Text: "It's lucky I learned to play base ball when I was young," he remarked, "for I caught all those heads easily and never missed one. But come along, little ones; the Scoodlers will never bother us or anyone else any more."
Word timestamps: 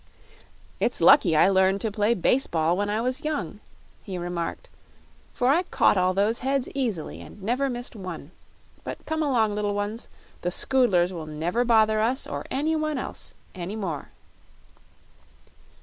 "It's 0.79 0.99
lucky 0.99 1.35
I 1.35 1.47
learned 1.49 1.79
to 1.81 1.91
play 1.91 2.15
base 2.15 2.47
ball 2.47 2.75
when 2.75 2.89
I 2.89 3.01
was 3.01 3.23
young," 3.23 3.59
he 4.01 4.17
remarked, 4.17 4.67
"for 5.31 5.49
I 5.49 5.61
caught 5.61 5.95
all 5.95 6.15
those 6.15 6.39
heads 6.39 6.67
easily 6.73 7.21
and 7.21 7.43
never 7.43 7.69
missed 7.69 7.95
one. 7.95 8.31
But 8.83 9.05
come 9.05 9.21
along, 9.21 9.53
little 9.53 9.75
ones; 9.75 10.07
the 10.41 10.49
Scoodlers 10.49 11.13
will 11.13 11.27
never 11.27 11.63
bother 11.63 11.99
us 11.99 12.25
or 12.25 12.47
anyone 12.49 12.97
else 12.97 13.35
any 13.53 13.75
more." 13.75 14.09